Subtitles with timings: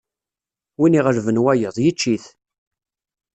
[0.79, 2.25] Win iɣelben wayeḍ, yečč-it!